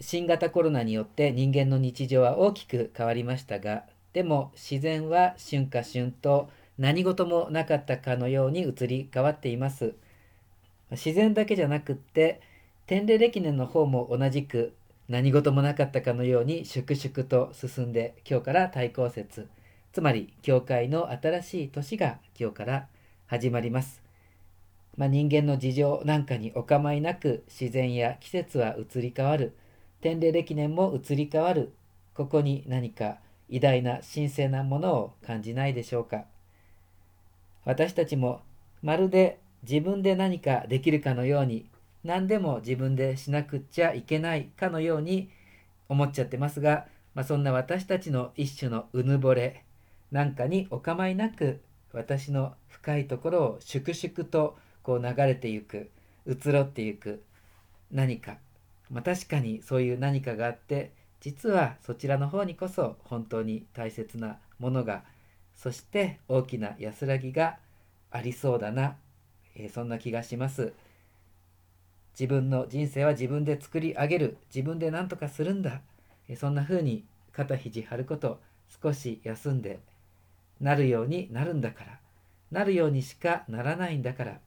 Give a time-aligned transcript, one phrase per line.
[0.00, 9.94] 新型コロナによって人間の日常は大きく変わりましたがでも自然は春夏春と何事もなかったかのように移り変わっています。
[10.92, 12.40] 自然だけじゃなくって
[12.86, 14.72] 天霊歴年の方も同じく
[15.08, 19.48] 何事もなかったかのように粛々と進んで今日から対抗節
[19.92, 22.86] つまり教会の新しい年が今日から
[23.26, 24.02] 始まります、
[24.96, 29.52] まあ、人間の事情なんかにお構いなく自然や季節は移り変わる。
[30.00, 31.72] 天霊歴年も移り変わる。
[32.14, 36.24] ここに何か偉大な神聖なものを感じないでしょうか。
[37.64, 38.40] 私たちも
[38.82, 41.66] まるで自分で何かできるかのように
[42.02, 45.28] 何でも自分でしなくっちゃいけないかのように
[45.88, 49.64] 思っちゃってますが、まあ、そんな私たちの一種のうぬぼれ
[50.10, 51.60] なんかにお構いなく
[51.92, 55.90] 私の深いところを粛々とこう流れていく
[56.26, 57.22] 移ろっていく
[57.90, 58.38] 何か、
[58.90, 65.04] まあ、確かにそういう何かがあって実はそちらの方にこそ本当に大切なものが
[65.54, 67.58] そして大きな安らぎが
[68.10, 68.96] ありそうだな、
[69.54, 70.72] えー、そんな気がします。
[72.18, 75.80] 自分の人生は自分で作り上げる自分で何とかするんだ、
[76.28, 78.40] え、そんな風に肩肘張ること
[78.82, 79.78] 少し休んで
[80.60, 81.98] なるようになるんだから
[82.50, 84.40] なるようにしかならないんだから、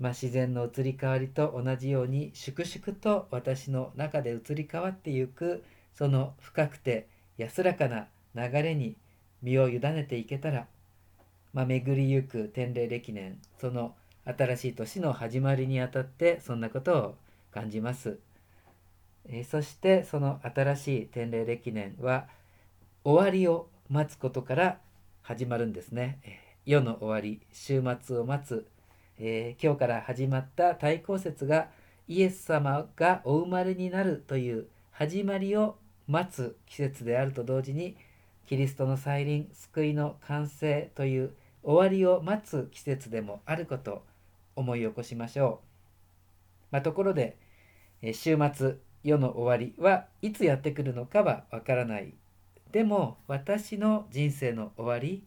[0.00, 5.64] まあ、自然の移り変わりと同じように粛々と私の中で移り変わっていく
[5.96, 7.06] その深くて
[7.38, 8.96] 安らかな流れに
[9.42, 10.66] 身を委ねていけたら、
[11.52, 17.14] まあ、巡りゆく天霊歴年その新しい年の始まりにあたってそんなことを
[17.52, 18.18] 感じます。
[19.26, 22.26] えー、そしてその新しい天霊歴年は
[23.04, 24.78] 終わりを待つことから
[25.22, 26.18] 始まるんですね。
[26.64, 28.66] 世の終わり週末を待つ、
[29.18, 31.68] えー、今日から始まった対抗節が
[32.08, 37.96] イエス様がお生まれになるという始まりを待つ季節であると同時に
[38.46, 44.02] キリストの再臨救いの完成という終わりを待つ季節でもあること
[44.54, 45.66] 思い起こしましょう。
[46.72, 47.36] まあ、ところで
[48.12, 52.12] 週末世の終わりはいつやってくるのかはわからない。
[52.70, 55.22] でも私の人生の終わり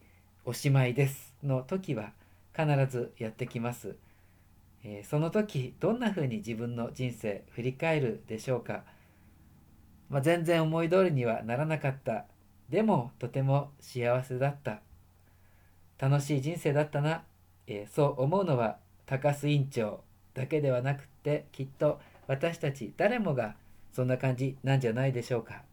[0.45, 2.12] おしまいですの時は
[2.57, 3.95] 必ずやってきます。
[4.84, 8.84] えー、その時どんなふうに自分の人生振り返るでしょうか、
[10.09, 12.25] まあ、全然思い通りにはならなかった
[12.69, 14.81] でもとても幸せだった
[16.00, 17.23] 楽しい人生だったな、
[17.66, 20.01] えー、そう思うのは高須院長
[20.34, 23.56] だけではなくってきっと私たち誰もが
[23.91, 25.63] そんな感じなんじゃないでしょうか。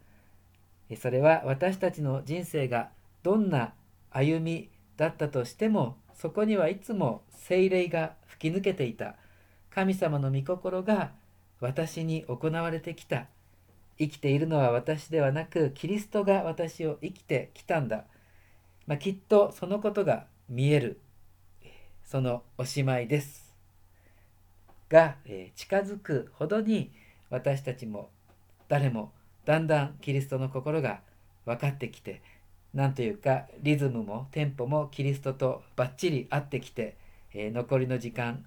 [0.96, 2.90] それは私たちの人生が
[3.22, 3.74] どんな
[4.10, 9.16] 歩みだったとしてもそこにはいつも精霊が吹き抜けていた
[9.70, 11.12] 神様の御心が
[11.60, 13.26] 私に行われてきた。
[13.98, 18.04] 生きているのは私ではなくキリストが私を生きてきたんだ、
[18.88, 21.00] まあ、きっとそのことが見える。
[22.04, 23.54] そのおしまいです。
[24.88, 26.92] が、えー、近づくほどに
[27.30, 28.10] 私たちも
[28.68, 29.12] 誰も
[29.44, 31.00] だんだんキリストの心が
[31.46, 32.22] 分かってきて
[32.74, 36.96] 何というかリズムもテンポもキリストとバッチリ合ってきて、
[37.32, 38.44] えー、残りの時間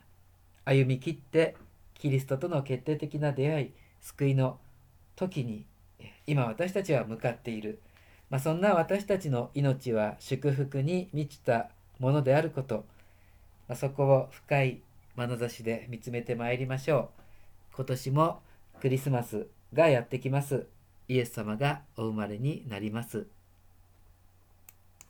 [0.66, 1.56] 歩みきって
[1.94, 3.72] キリストとの決定的な出会い
[4.02, 4.60] 救いの
[5.16, 5.66] 時に
[6.28, 7.80] 今私たちは向かっている、
[8.30, 12.86] まあ、そんな私たちの命は祝福に満ちたものであること、
[13.68, 14.82] まあ、そこを深い
[15.16, 17.10] 眼差しで見つめてまいりましょ
[17.74, 17.76] う。
[17.76, 18.40] 今年も
[18.80, 20.68] クリスマスがやってきます。
[21.08, 23.26] イエス様がお生まれになります。